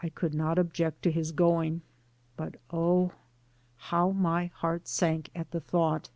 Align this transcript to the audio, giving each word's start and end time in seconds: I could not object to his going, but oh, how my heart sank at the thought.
I 0.00 0.10
could 0.10 0.32
not 0.32 0.60
object 0.60 1.02
to 1.02 1.10
his 1.10 1.32
going, 1.32 1.82
but 2.36 2.60
oh, 2.70 3.14
how 3.76 4.12
my 4.12 4.46
heart 4.46 4.86
sank 4.86 5.28
at 5.34 5.50
the 5.50 5.58
thought. 5.60 6.08